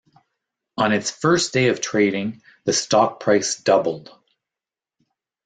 On 0.79 0.93
its 0.93 1.11
first 1.11 1.53
day 1.53 1.67
of 1.67 1.79
trading, 1.79 2.41
the 2.65 2.73
stock 2.73 3.19
price 3.19 3.57
doubled. 3.61 4.09